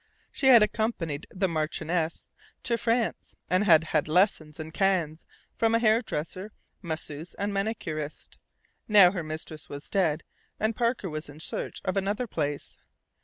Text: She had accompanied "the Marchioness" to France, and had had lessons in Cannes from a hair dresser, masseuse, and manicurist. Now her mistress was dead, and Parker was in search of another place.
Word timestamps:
She 0.31 0.47
had 0.47 0.63
accompanied 0.63 1.27
"the 1.29 1.47
Marchioness" 1.47 2.31
to 2.63 2.75
France, 2.75 3.35
and 3.51 3.65
had 3.65 3.83
had 3.83 4.07
lessons 4.07 4.59
in 4.59 4.71
Cannes 4.71 5.27
from 5.55 5.75
a 5.75 5.79
hair 5.79 6.01
dresser, 6.01 6.53
masseuse, 6.81 7.35
and 7.35 7.53
manicurist. 7.53 8.39
Now 8.87 9.11
her 9.11 9.21
mistress 9.21 9.69
was 9.69 9.91
dead, 9.91 10.23
and 10.59 10.75
Parker 10.75 11.07
was 11.07 11.29
in 11.29 11.39
search 11.39 11.83
of 11.85 11.97
another 11.97 12.25
place. 12.25 12.77